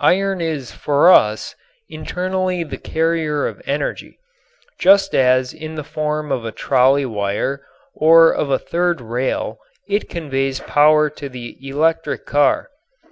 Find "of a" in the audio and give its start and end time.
6.30-6.52, 8.32-8.60